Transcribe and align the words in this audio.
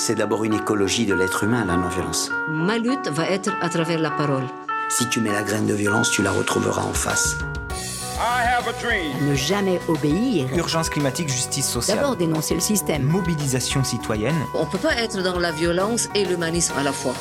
C'est 0.00 0.14
d'abord 0.14 0.44
une 0.44 0.54
écologie 0.54 1.06
de 1.06 1.14
l'être 1.14 1.42
humain, 1.42 1.64
la 1.64 1.76
non-violence. 1.76 2.30
Ma 2.48 2.78
lutte 2.78 3.08
va 3.08 3.28
être 3.28 3.50
à 3.60 3.68
travers 3.68 3.98
la 3.98 4.12
parole. 4.12 4.44
Si 4.88 5.08
tu 5.08 5.20
mets 5.20 5.32
la 5.32 5.42
graine 5.42 5.66
de 5.66 5.74
violence, 5.74 6.12
tu 6.12 6.22
la 6.22 6.30
retrouveras 6.30 6.84
en 6.84 6.94
face. 6.94 7.36
Ne 9.20 9.34
jamais 9.34 9.80
obéir. 9.88 10.56
Urgence 10.56 10.88
climatique, 10.88 11.28
justice 11.28 11.68
sociale. 11.68 11.98
D'abord 11.98 12.14
dénoncer 12.14 12.54
le 12.54 12.60
système. 12.60 13.02
Mobilisation 13.02 13.82
citoyenne. 13.82 14.36
On 14.54 14.66
ne 14.66 14.70
peut 14.70 14.78
pas 14.78 14.94
être 14.94 15.20
dans 15.20 15.40
la 15.40 15.50
violence 15.50 16.08
et 16.14 16.24
l'humanisme 16.24 16.74
à 16.78 16.84
la 16.84 16.92
fois. 16.92 17.14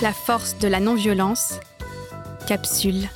La 0.00 0.14
force 0.14 0.56
de 0.56 0.66
la 0.66 0.80
non-violence. 0.80 1.60
Capsule. 2.46 3.06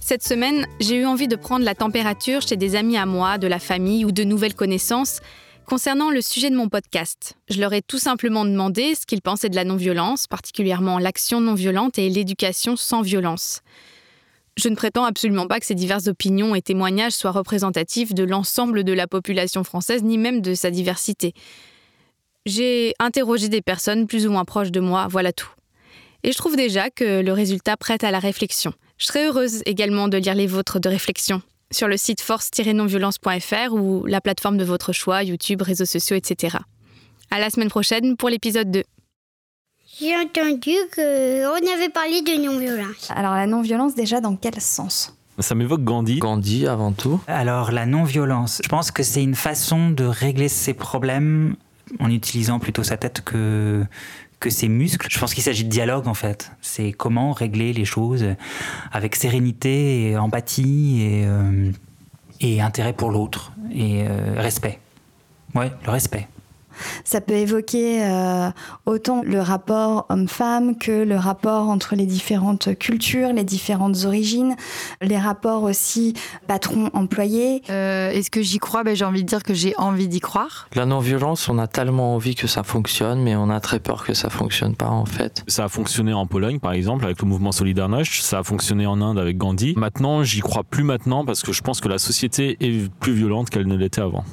Cette 0.00 0.22
semaine, 0.22 0.68
j'ai 0.78 0.98
eu 0.98 1.06
envie 1.06 1.26
de 1.26 1.34
prendre 1.34 1.64
la 1.64 1.74
température 1.74 2.42
chez 2.42 2.56
des 2.56 2.76
amis 2.76 2.96
à 2.96 3.06
moi, 3.06 3.38
de 3.38 3.48
la 3.48 3.58
famille 3.58 4.04
ou 4.04 4.12
de 4.12 4.22
nouvelles 4.22 4.54
connaissances 4.54 5.20
concernant 5.64 6.10
le 6.10 6.20
sujet 6.20 6.50
de 6.50 6.56
mon 6.56 6.68
podcast. 6.68 7.34
Je 7.48 7.60
leur 7.60 7.72
ai 7.72 7.82
tout 7.82 7.98
simplement 7.98 8.44
demandé 8.44 8.94
ce 8.94 9.06
qu'ils 9.06 9.22
pensaient 9.22 9.48
de 9.48 9.56
la 9.56 9.64
non-violence, 9.64 10.26
particulièrement 10.26 10.98
l'action 10.98 11.40
non-violente 11.40 11.98
et 11.98 12.08
l'éducation 12.08 12.76
sans 12.76 13.02
violence. 13.02 13.60
Je 14.56 14.68
ne 14.68 14.76
prétends 14.76 15.04
absolument 15.04 15.48
pas 15.48 15.58
que 15.58 15.66
ces 15.66 15.74
diverses 15.74 16.06
opinions 16.06 16.54
et 16.54 16.62
témoignages 16.62 17.12
soient 17.12 17.32
représentatifs 17.32 18.14
de 18.14 18.22
l'ensemble 18.22 18.84
de 18.84 18.92
la 18.92 19.06
population 19.06 19.64
française, 19.64 20.02
ni 20.02 20.16
même 20.16 20.40
de 20.40 20.54
sa 20.54 20.70
diversité. 20.70 21.32
J'ai 22.46 22.94
interrogé 22.98 23.48
des 23.48 23.62
personnes 23.62 24.06
plus 24.06 24.26
ou 24.26 24.30
moins 24.30 24.44
proches 24.44 24.70
de 24.70 24.80
moi, 24.80 25.08
voilà 25.08 25.32
tout. 25.32 25.50
Et 26.22 26.32
je 26.32 26.38
trouve 26.38 26.56
déjà 26.56 26.90
que 26.90 27.20
le 27.20 27.32
résultat 27.32 27.76
prête 27.76 28.04
à 28.04 28.10
la 28.10 28.18
réflexion. 28.18 28.72
Je 28.98 29.06
serais 29.06 29.26
heureuse 29.26 29.62
également 29.66 30.08
de 30.08 30.18
lire 30.18 30.34
les 30.34 30.46
vôtres 30.46 30.78
de 30.78 30.88
réflexion 30.88 31.42
sur 31.74 31.88
le 31.88 31.96
site 31.96 32.20
force-nonviolence.fr 32.20 33.72
ou 33.72 34.06
la 34.06 34.20
plateforme 34.20 34.56
de 34.56 34.64
votre 34.64 34.92
choix, 34.92 35.22
YouTube, 35.22 35.62
réseaux 35.62 35.84
sociaux, 35.84 36.16
etc. 36.16 36.58
À 37.30 37.38
la 37.38 37.50
semaine 37.50 37.68
prochaine 37.68 38.16
pour 38.16 38.28
l'épisode 38.28 38.70
2. 38.70 38.82
J'ai 40.00 40.14
entendu 40.16 40.74
qu'on 40.94 41.72
avait 41.74 41.88
parlé 41.88 42.22
de 42.22 42.44
non-violence. 42.44 43.10
Alors 43.10 43.34
la 43.34 43.46
non-violence 43.46 43.94
déjà 43.94 44.20
dans 44.20 44.36
quel 44.36 44.60
sens? 44.60 45.16
Ça 45.38 45.54
m'évoque 45.54 45.82
Gandhi. 45.82 46.18
Gandhi 46.18 46.66
avant 46.66 46.92
tout. 46.92 47.20
Alors 47.26 47.72
la 47.72 47.86
non-violence, 47.86 48.60
je 48.62 48.68
pense 48.68 48.90
que 48.90 49.02
c'est 49.02 49.22
une 49.22 49.34
façon 49.34 49.90
de 49.90 50.04
régler 50.04 50.48
ses 50.48 50.74
problèmes 50.74 51.56
en 52.00 52.10
utilisant 52.10 52.58
plutôt 52.58 52.82
sa 52.82 52.96
tête 52.96 53.22
que, 53.24 53.84
que 54.40 54.50
ses 54.50 54.68
muscles. 54.68 55.06
Je 55.10 55.18
pense 55.18 55.34
qu'il 55.34 55.42
s'agit 55.42 55.64
de 55.64 55.70
dialogue 55.70 56.06
en 56.06 56.14
fait. 56.14 56.52
C'est 56.60 56.92
comment 56.92 57.32
régler 57.32 57.72
les 57.72 57.84
choses 57.84 58.24
avec 58.92 59.16
sérénité 59.16 60.10
et 60.10 60.16
empathie 60.16 61.02
et, 61.02 61.24
euh, 61.26 61.70
et 62.40 62.60
intérêt 62.60 62.92
pour 62.92 63.10
l'autre 63.10 63.52
et 63.72 64.04
euh, 64.06 64.34
respect. 64.36 64.78
Ouais, 65.54 65.70
le 65.84 65.90
respect. 65.90 66.28
Ça 67.04 67.20
peut 67.20 67.34
évoquer 67.34 68.02
euh, 68.02 68.50
autant 68.86 69.22
le 69.24 69.40
rapport 69.40 70.06
homme-femme 70.08 70.76
que 70.76 71.04
le 71.04 71.16
rapport 71.16 71.68
entre 71.68 71.94
les 71.94 72.06
différentes 72.06 72.76
cultures, 72.78 73.32
les 73.32 73.44
différentes 73.44 74.04
origines, 74.04 74.56
les 75.00 75.18
rapports 75.18 75.62
aussi 75.62 76.14
patron-employé. 76.46 77.62
Euh, 77.70 78.10
Est-ce 78.10 78.30
que 78.30 78.42
j'y 78.42 78.58
crois? 78.58 78.84
Ben, 78.84 78.96
J'ai 78.96 79.04
envie 79.04 79.22
de 79.22 79.28
dire 79.28 79.42
que 79.42 79.54
j'ai 79.54 79.74
envie 79.76 80.08
d'y 80.08 80.20
croire. 80.20 80.68
La 80.74 80.86
non-violence, 80.86 81.48
on 81.48 81.58
a 81.58 81.66
tellement 81.66 82.14
envie 82.14 82.34
que 82.34 82.46
ça 82.46 82.62
fonctionne, 82.62 83.22
mais 83.22 83.36
on 83.36 83.50
a 83.50 83.60
très 83.60 83.80
peur 83.80 84.04
que 84.04 84.14
ça 84.14 84.30
fonctionne 84.30 84.74
pas 84.74 84.88
en 84.88 85.04
fait. 85.04 85.44
Ça 85.46 85.64
a 85.64 85.68
fonctionné 85.68 86.12
en 86.12 86.26
Pologne 86.26 86.58
par 86.58 86.72
exemple 86.72 87.04
avec 87.04 87.20
le 87.20 87.28
mouvement 87.28 87.52
Solidarność, 87.52 88.22
ça 88.22 88.38
a 88.40 88.42
fonctionné 88.42 88.86
en 88.86 89.00
Inde 89.00 89.18
avec 89.18 89.36
Gandhi. 89.36 89.74
Maintenant, 89.76 90.22
j'y 90.24 90.40
crois 90.40 90.64
plus 90.64 90.84
maintenant 90.84 91.24
parce 91.24 91.42
que 91.42 91.52
je 91.52 91.62
pense 91.62 91.80
que 91.80 91.88
la 91.88 91.98
société 91.98 92.56
est 92.60 92.90
plus 93.00 93.12
violente 93.12 93.50
qu'elle 93.50 93.66
ne 93.66 93.76
l'était 93.76 94.00
avant. 94.00 94.24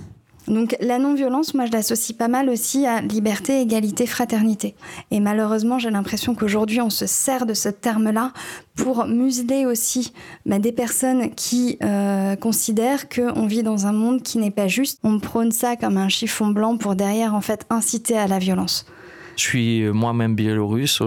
Donc 0.51 0.75
la 0.81 0.99
non-violence, 0.99 1.53
moi 1.53 1.65
je 1.65 1.71
l'associe 1.71 2.15
pas 2.15 2.27
mal 2.27 2.49
aussi 2.49 2.85
à 2.85 2.99
liberté, 2.99 3.61
égalité, 3.61 4.05
fraternité. 4.05 4.75
Et 5.09 5.21
malheureusement, 5.21 5.79
j'ai 5.79 5.89
l'impression 5.89 6.35
qu'aujourd'hui 6.35 6.81
on 6.81 6.89
se 6.89 7.05
sert 7.05 7.45
de 7.45 7.53
ce 7.53 7.69
terme-là 7.69 8.33
pour 8.75 9.05
museler 9.05 9.65
aussi 9.65 10.11
bah, 10.45 10.59
des 10.59 10.73
personnes 10.73 11.33
qui 11.35 11.77
euh, 11.81 12.35
considèrent 12.35 13.07
qu'on 13.07 13.47
vit 13.47 13.63
dans 13.63 13.87
un 13.87 13.93
monde 13.93 14.23
qui 14.23 14.39
n'est 14.39 14.51
pas 14.51 14.67
juste. 14.67 14.99
On 15.03 15.19
prône 15.19 15.53
ça 15.53 15.77
comme 15.77 15.95
un 15.95 16.09
chiffon 16.09 16.47
blanc 16.47 16.75
pour 16.75 16.95
derrière 16.95 17.33
en 17.33 17.41
fait 17.41 17.65
inciter 17.69 18.17
à 18.17 18.27
la 18.27 18.37
violence. 18.37 18.85
Je 19.35 19.41
suis 19.43 19.83
moi-même 19.83 20.35
biélorusse. 20.35 21.01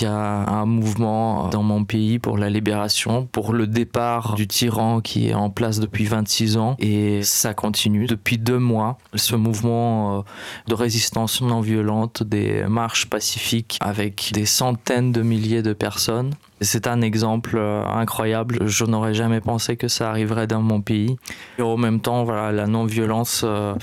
Il 0.00 0.04
y 0.04 0.06
a 0.06 0.14
un 0.14 0.66
mouvement 0.66 1.48
dans 1.48 1.62
mon 1.62 1.84
pays 1.84 2.18
pour 2.18 2.38
la 2.38 2.50
libération, 2.50 3.26
pour 3.30 3.52
le 3.52 3.66
départ 3.66 4.34
du 4.34 4.46
tyran 4.46 5.00
qui 5.00 5.28
est 5.28 5.34
en 5.34 5.50
place 5.50 5.80
depuis 5.80 6.04
26 6.04 6.56
ans. 6.56 6.76
Et 6.78 7.22
ça 7.22 7.54
continue 7.54 8.06
depuis 8.06 8.38
deux 8.38 8.58
mois. 8.58 8.98
Ce 9.14 9.36
mouvement 9.36 10.18
euh, 10.18 10.22
de 10.68 10.74
résistance 10.74 11.40
non 11.40 11.60
violente, 11.60 12.22
des 12.22 12.64
marches 12.64 13.06
pacifiques 13.06 13.78
avec 13.80 14.30
des 14.32 14.46
centaines 14.46 15.12
de 15.12 15.22
milliers 15.22 15.62
de 15.62 15.72
personnes. 15.72 16.34
C'est 16.60 16.86
un 16.86 17.00
exemple 17.00 17.56
euh, 17.56 17.84
incroyable. 17.84 18.66
Je 18.66 18.84
n'aurais 18.84 19.14
jamais 19.14 19.40
pensé 19.40 19.76
que 19.76 19.88
ça 19.88 20.10
arriverait 20.10 20.46
dans 20.46 20.62
mon 20.62 20.80
pays. 20.80 21.16
Et 21.58 21.62
en 21.62 21.76
même 21.76 22.00
temps, 22.00 22.24
voilà, 22.24 22.52
la 22.52 22.66
non-violence 22.66 23.42
euh, 23.44 23.74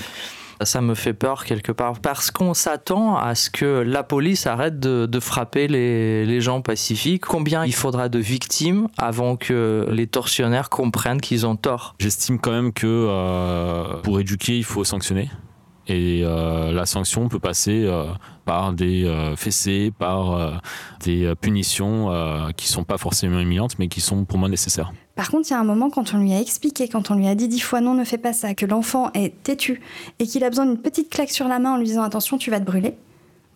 ça 0.64 0.80
me 0.80 0.94
fait 0.94 1.12
peur 1.12 1.44
quelque 1.44 1.72
part 1.72 1.98
parce 2.00 2.30
qu'on 2.30 2.54
s'attend 2.54 3.16
à 3.16 3.34
ce 3.34 3.50
que 3.50 3.80
la 3.80 4.02
police 4.02 4.46
arrête 4.46 4.80
de, 4.80 5.20
frapper 5.20 5.68
les, 5.68 6.40
gens 6.40 6.60
pacifiques. 6.60 7.24
Combien 7.24 7.64
il 7.64 7.74
faudra 7.74 8.08
de 8.08 8.18
victimes 8.18 8.88
avant 8.98 9.36
que 9.36 9.86
les 9.90 10.06
tortionnaires 10.06 10.70
comprennent 10.70 11.20
qu'ils 11.20 11.46
ont 11.46 11.56
tort? 11.56 11.94
J'estime 11.98 12.38
quand 12.38 12.50
même 12.50 12.72
que 12.72 12.86
euh, 12.86 14.00
pour 14.02 14.18
éduquer, 14.18 14.56
il 14.56 14.64
faut 14.64 14.84
sanctionner. 14.84 15.30
Et 15.92 16.22
euh, 16.24 16.72
la 16.72 16.86
sanction 16.86 17.28
peut 17.28 17.38
passer 17.38 17.84
euh, 17.84 18.04
par 18.44 18.72
des 18.72 19.08
fessées, 19.36 19.92
par 19.96 20.60
des 21.04 21.32
punitions 21.40 22.10
qui 22.56 22.66
sont 22.66 22.82
pas 22.82 22.98
forcément 22.98 23.38
imminentes, 23.38 23.78
mais 23.78 23.88
qui 23.88 24.00
sont 24.00 24.24
pour 24.24 24.38
moi 24.38 24.48
nécessaires. 24.48 24.92
Par 25.14 25.30
contre, 25.30 25.48
il 25.50 25.52
y 25.52 25.56
a 25.56 25.60
un 25.60 25.64
moment, 25.64 25.90
quand 25.90 26.14
on 26.14 26.18
lui 26.18 26.32
a 26.32 26.40
expliqué, 26.40 26.88
quand 26.88 27.10
on 27.10 27.14
lui 27.14 27.28
a 27.28 27.34
dit 27.34 27.46
dix 27.46 27.60
fois 27.60 27.80
non, 27.80 27.94
ne 27.94 28.04
fais 28.04 28.18
pas 28.18 28.32
ça, 28.32 28.54
que 28.54 28.66
l'enfant 28.66 29.10
est 29.12 29.42
têtu 29.42 29.80
et 30.18 30.26
qu'il 30.26 30.42
a 30.42 30.48
besoin 30.48 30.66
d'une 30.66 30.78
petite 30.78 31.10
claque 31.10 31.30
sur 31.30 31.46
la 31.46 31.58
main 31.58 31.74
en 31.74 31.76
lui 31.76 31.86
disant 31.86 32.02
attention, 32.02 32.38
tu 32.38 32.50
vas 32.50 32.58
te 32.58 32.64
brûler, 32.64 32.96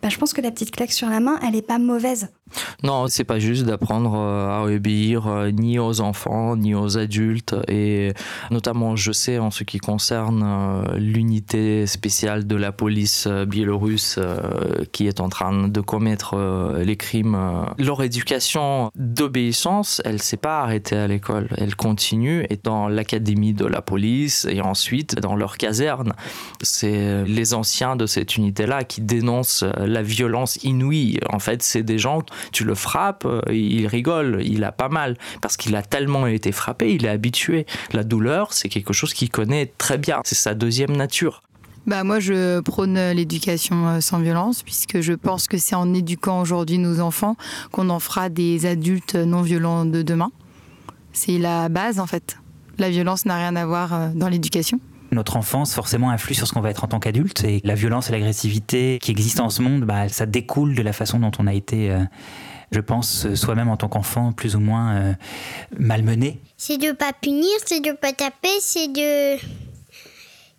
bah, 0.01 0.09
je 0.09 0.17
pense 0.17 0.33
que 0.33 0.41
la 0.41 0.51
petite 0.51 0.71
claque 0.71 0.91
sur 0.91 1.09
la 1.09 1.19
main, 1.19 1.39
elle 1.41 1.53
n'est 1.53 1.61
pas 1.61 1.79
mauvaise. 1.79 2.29
Non, 2.83 3.07
c'est 3.07 3.23
pas 3.23 3.39
juste 3.39 3.63
d'apprendre 3.63 4.13
euh, 4.15 4.49
à 4.49 4.63
obéir 4.65 5.25
euh, 5.25 5.49
ni 5.49 5.79
aux 5.79 5.99
enfants 5.99 6.55
ni 6.55 6.75
aux 6.75 6.99
adultes 6.99 7.55
et 7.67 8.13
notamment 8.51 8.95
je 8.95 9.11
sais 9.11 9.39
en 9.39 9.49
ce 9.49 9.63
qui 9.63 9.79
concerne 9.79 10.43
euh, 10.45 10.97
l'unité 10.97 11.87
spéciale 11.87 12.45
de 12.45 12.55
la 12.55 12.71
police 12.71 13.27
biélorusse 13.27 14.19
qui 14.91 15.07
est 15.07 15.19
en 15.19 15.29
train 15.29 15.67
de 15.67 15.81
commettre 15.81 16.35
les 16.79 16.95
crimes. 16.97 17.37
Leur 17.77 18.03
éducation 18.03 18.91
d'obéissance, 18.95 20.01
elle 20.05 20.21
s'est 20.21 20.37
pas 20.37 20.61
arrêtée 20.61 20.95
à 20.95 21.07
l'école, 21.07 21.49
elle 21.57 21.75
continue 21.75 22.45
et 22.49 22.59
dans 22.61 22.87
l'académie 22.87 23.53
de 23.53 23.65
la 23.65 23.81
police 23.81 24.45
et 24.49 24.61
ensuite 24.61 25.15
dans 25.19 25.35
leur 25.35 25.57
caserne. 25.57 26.13
C'est 26.61 27.23
les 27.25 27.53
anciens 27.53 27.95
de 27.95 28.05
cette 28.05 28.37
unité-là 28.37 28.83
qui 28.83 29.01
dénoncent 29.01 29.65
la 29.77 30.03
violence 30.03 30.57
inouïe. 30.63 31.19
En 31.31 31.39
fait, 31.39 31.63
c'est 31.63 31.83
des 31.83 31.97
gens 31.97 32.21
tu 32.51 32.66
le 32.67 32.75
frappes, 32.75 33.25
euh, 33.25 33.41
il 33.51 33.87
rigole, 33.87 34.41
il 34.43 34.63
a 34.63 34.71
pas 34.71 34.89
mal, 34.89 35.17
parce 35.41 35.57
qu'il 35.57 35.75
a 35.75 35.81
tellement 35.81 36.27
été 36.27 36.51
frappé, 36.51 36.93
il 36.93 37.05
est 37.05 37.09
habitué. 37.09 37.65
La 37.93 38.03
douleur, 38.03 38.53
c'est 38.53 38.69
quelque 38.69 38.93
chose 38.93 39.13
qu'il 39.13 39.31
connaît 39.31 39.73
très 39.77 39.97
bien, 39.97 40.21
c'est 40.23 40.35
sa 40.35 40.53
deuxième 40.53 40.95
nature. 40.95 41.41
Bah 41.87 42.03
moi, 42.03 42.19
je 42.19 42.59
prône 42.59 42.99
l'éducation 43.11 43.87
euh, 43.87 43.99
sans 44.01 44.19
violence, 44.19 44.61
puisque 44.61 44.99
je 44.99 45.13
pense 45.13 45.47
que 45.47 45.57
c'est 45.57 45.75
en 45.75 45.93
éduquant 45.93 46.41
aujourd'hui 46.41 46.77
nos 46.77 46.99
enfants 46.99 47.37
qu'on 47.71 47.89
en 47.89 47.99
fera 47.99 48.27
des 48.27 48.65
adultes 48.65 49.15
non 49.15 49.41
violents 49.41 49.85
de 49.85 50.01
demain. 50.01 50.31
C'est 51.13 51.37
la 51.37 51.69
base, 51.69 51.99
en 51.99 52.05
fait. 52.05 52.37
La 52.77 52.89
violence 52.89 53.25
n'a 53.25 53.37
rien 53.37 53.55
à 53.55 53.65
voir 53.65 53.93
euh, 53.93 54.09
dans 54.13 54.27
l'éducation. 54.27 54.79
Notre 55.11 55.37
enfance 55.37 55.73
forcément 55.73 56.09
influe 56.09 56.35
sur 56.35 56.47
ce 56.47 56.53
qu'on 56.53 56.59
va 56.59 56.69
être 56.69 56.83
en 56.83 56.87
tant 56.87 56.99
qu'adulte 56.99 57.45
et 57.45 57.61
la 57.63 57.75
violence 57.75 58.09
et 58.09 58.11
l'agressivité 58.11 58.99
qui 59.01 59.11
existent 59.11 59.45
en 59.45 59.49
ce 59.49 59.61
monde, 59.61 59.83
bah, 59.83 60.09
ça 60.09 60.25
découle 60.25 60.75
de 60.75 60.81
la 60.81 60.91
façon 60.91 61.19
dont 61.19 61.31
on 61.39 61.47
a 61.47 61.53
été, 61.53 61.89
euh, 61.89 62.03
je 62.71 62.79
pense, 62.79 63.33
soi-même 63.35 63.69
en 63.69 63.77
tant 63.77 63.87
qu'enfant, 63.87 64.31
plus 64.31 64.55
ou 64.55 64.59
moins 64.59 64.95
euh, 64.95 65.13
malmené. 65.77 66.39
C'est 66.57 66.77
de 66.77 66.91
pas 66.91 67.13
punir, 67.13 67.49
c'est 67.65 67.79
de 67.79 67.91
pas 67.91 68.13
taper, 68.13 68.49
c'est 68.59 68.87
de 68.87 69.37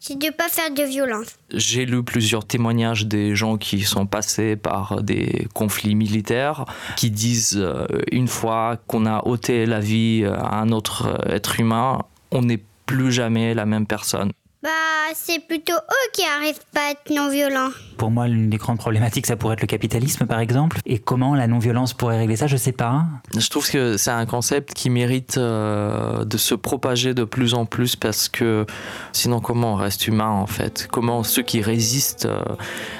c'est 0.00 0.16
de 0.16 0.31
pas 0.31 0.49
faire 0.49 0.70
de 0.70 0.84
violence. 0.84 1.26
J'ai 1.52 1.84
lu 1.84 2.05
plusieurs 2.05 2.46
témoignages 2.46 3.06
des 3.06 3.34
gens 3.34 3.56
qui 3.58 3.81
sont 3.81 4.06
passés 4.06 4.55
par 4.55 5.02
des 5.02 5.49
conflits 5.55 5.96
militaires, 5.96 6.64
qui 6.96 7.10
disent 7.10 7.58
euh, 7.58 7.87
une 8.12 8.28
fois 8.28 8.78
qu'on 8.87 9.06
a 9.06 9.26
ôté 9.26 9.66
la 9.66 9.81
vie 9.81 10.25
à 10.25 10.60
un 10.60 10.70
autre 10.70 11.20
être 11.28 11.58
humain, 11.60 11.99
on 12.31 12.43
n'est 12.43 12.62
plus 12.87 13.12
jamais 13.12 13.55
la 13.55 13.66
même 13.66 13.87
personne. 13.87 14.31
Bah, 14.60 14.70
c'est 15.14 15.38
plutôt 15.46 15.75
eux 15.75 16.10
qui 16.12 16.22
arrivent 16.25 16.58
pas 16.75 16.88
à 16.88 16.90
être 16.90 17.10
non-violents. 17.14 17.69
Pour 17.96 18.10
moi, 18.10 18.26
l'une 18.26 18.50
des 18.50 18.56
grandes 18.56 18.78
problématiques, 18.78 19.26
ça 19.26 19.37
pourrait 19.37 19.55
être 19.55 19.60
le 19.60 19.69
capitalisme, 19.69 20.26
par 20.26 20.40
exemple. 20.40 20.81
Et 20.84 20.99
comment 20.99 21.37
la 21.37 21.46
non-violence 21.46 21.94
pourrait 21.94 22.19
régler 22.19 22.34
ça, 22.34 22.49
je 22.49 22.56
sais 22.56 22.72
pas. 22.72 23.05
Je 23.37 23.49
trouve 23.50 23.70
que 23.70 23.96
c'est 23.96 24.10
un 24.10 24.26
concept 24.26 24.75
qui 24.75 24.90
mérite 24.90 25.38
euh, 25.38 26.25
de 26.25 26.37
se 26.37 26.56
propager 26.56 27.14
de 27.14 27.22
plus 27.22 27.55
en 27.55 27.66
plus 27.66 27.94
parce 27.94 28.28
que 28.28 28.66
sinon, 29.12 29.38
comment 29.38 29.75
on 29.75 29.76
reste 29.76 30.08
humain 30.08 30.31
en 30.31 30.49
fait? 30.49 30.88
Comment 30.90 31.22
ceux 31.22 31.43
qui 31.43 31.62
résistent, 31.62 32.26
euh, 32.26 32.43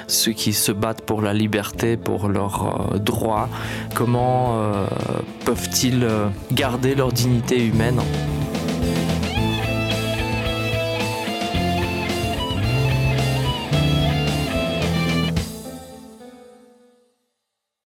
ceux 0.07 0.31
qui 0.31 0.53
se 0.53 0.71
battent 0.71 1.01
pour 1.01 1.21
la 1.21 1.33
liberté, 1.33 1.97
pour 1.97 2.29
leurs 2.29 2.93
euh, 2.93 2.99
droits, 2.99 3.49
comment 3.95 4.29
peuvent-ils 5.43 6.07
garder 6.53 6.95
leur 6.95 7.11
dignité 7.11 7.65
humaine? 7.65 7.99